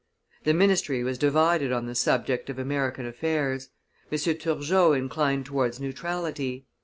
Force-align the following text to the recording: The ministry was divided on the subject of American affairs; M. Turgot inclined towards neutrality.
The 0.45 0.55
ministry 0.55 1.03
was 1.03 1.19
divided 1.19 1.71
on 1.71 1.85
the 1.85 1.93
subject 1.93 2.49
of 2.49 2.57
American 2.57 3.05
affairs; 3.05 3.69
M. 4.11 4.17
Turgot 4.17 4.97
inclined 4.97 5.45
towards 5.45 5.79
neutrality. 5.79 6.65